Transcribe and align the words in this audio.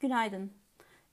Günaydın. 0.00 0.52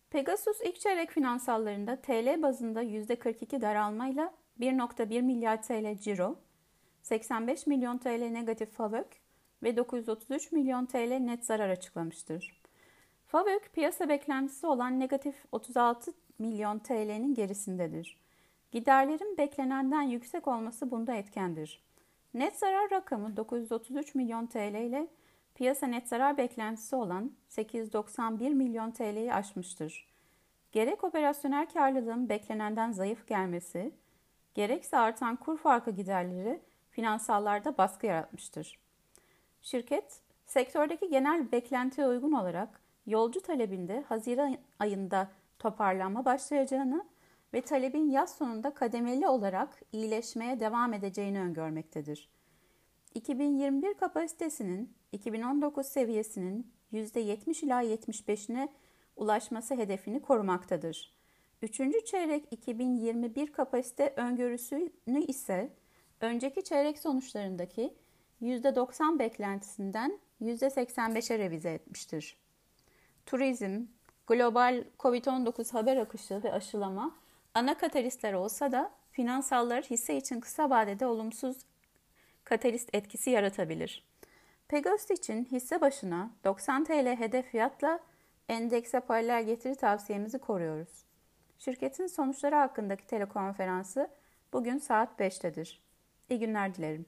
Pegasus 0.09 0.61
ilk 0.61 0.79
çeyrek 0.79 1.11
finansallarında 1.11 2.01
TL 2.01 2.41
bazında 2.41 2.83
%42 2.83 3.61
daralmayla 3.61 4.33
1.1 4.59 5.21
milyar 5.21 5.63
TL 5.63 5.97
ciro, 5.99 6.35
85 7.01 7.67
milyon 7.67 7.97
TL 7.97 8.29
negatif 8.29 8.71
FAVÖK 8.71 9.07
ve 9.63 9.77
933 9.77 10.51
milyon 10.51 10.85
TL 10.85 11.17
net 11.17 11.45
zarar 11.45 11.69
açıklamıştır. 11.69 12.61
FAVÖK 13.27 13.73
piyasa 13.73 14.09
beklentisi 14.09 14.67
olan 14.67 14.99
negatif 14.99 15.35
36 15.51 16.13
milyon 16.39 16.79
TL'nin 16.79 17.33
gerisindedir. 17.33 18.17
Giderlerin 18.71 19.37
beklenenden 19.37 20.01
yüksek 20.01 20.47
olması 20.47 20.91
bunda 20.91 21.13
etkendir. 21.13 21.83
Net 22.33 22.59
zarar 22.59 22.91
rakamı 22.91 23.37
933 23.37 24.15
milyon 24.15 24.47
TL 24.47 24.75
ile 24.75 25.07
piyasa 25.55 25.87
net 25.87 26.07
zarar 26.07 26.37
beklentisi 26.37 26.95
olan 26.95 27.31
891 27.47 28.53
milyon 28.53 28.91
TL'yi 28.91 29.33
aşmıştır. 29.33 30.07
Gerek 30.71 31.03
operasyonel 31.03 31.67
karlılığın 31.73 32.29
beklenenden 32.29 32.91
zayıf 32.91 33.27
gelmesi, 33.27 33.91
gerekse 34.53 34.97
artan 34.97 35.35
kur 35.35 35.57
farkı 35.57 35.91
giderleri 35.91 36.61
finansallarda 36.91 37.77
baskı 37.77 38.05
yaratmıştır. 38.05 38.79
Şirket, 39.61 40.21
sektördeki 40.45 41.09
genel 41.09 41.51
beklentiye 41.51 42.07
uygun 42.07 42.31
olarak 42.31 42.81
yolcu 43.05 43.41
talebinde 43.41 44.03
Haziran 44.09 44.57
ayında 44.79 45.29
toparlanma 45.59 46.25
başlayacağını 46.25 47.05
ve 47.53 47.61
talebin 47.61 48.09
yaz 48.09 48.35
sonunda 48.35 48.73
kademeli 48.73 49.27
olarak 49.27 49.81
iyileşmeye 49.91 50.59
devam 50.59 50.93
edeceğini 50.93 51.39
öngörmektedir. 51.39 52.29
2021 53.15 53.93
kapasitesinin 53.93 54.93
2019 55.11 55.87
seviyesinin 55.87 56.73
%70 56.93 57.65
ila 57.65 57.83
75'ine 57.83 58.69
ulaşması 59.15 59.75
hedefini 59.75 60.21
korumaktadır. 60.21 61.15
Üçüncü 61.61 62.05
çeyrek 62.05 62.45
2021 62.51 63.51
kapasite 63.51 64.13
öngörüsünü 64.15 65.21
ise 65.27 65.73
önceki 66.21 66.63
çeyrek 66.63 66.99
sonuçlarındaki 66.99 67.93
%90 68.41 69.19
beklentisinden 69.19 70.19
%85'e 70.41 71.39
revize 71.39 71.69
etmiştir. 71.69 72.37
Turizm, 73.25 73.85
global 74.27 74.83
COVID-19 74.99 75.71
haber 75.71 75.97
akışı 75.97 76.43
ve 76.43 76.53
aşılama 76.53 77.15
ana 77.53 77.77
katalistler 77.77 78.33
olsa 78.33 78.71
da 78.71 78.91
finansallar 79.11 79.83
hisse 79.83 80.17
için 80.17 80.39
kısa 80.39 80.69
vadede 80.69 81.05
olumsuz 81.05 81.57
katalist 82.45 82.89
etkisi 82.93 83.29
yaratabilir. 83.29 84.05
Pegasus 84.67 85.11
için 85.11 85.45
hisse 85.45 85.81
başına 85.81 86.31
90 86.43 86.83
TL 86.83 87.15
hedef 87.19 87.45
fiyatla 87.45 87.99
endekse 88.49 88.99
paralel 88.99 89.45
getiri 89.45 89.75
tavsiyemizi 89.75 90.39
koruyoruz. 90.39 91.05
Şirketin 91.59 92.07
sonuçları 92.07 92.55
hakkındaki 92.55 93.07
telekonferansı 93.07 94.09
bugün 94.53 94.77
saat 94.77 95.19
5'tedir. 95.19 95.77
İyi 96.29 96.39
günler 96.39 96.75
dilerim. 96.75 97.05